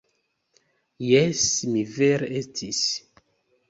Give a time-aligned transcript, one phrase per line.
[1.11, 1.45] Jes,
[1.77, 2.85] mi vere estis.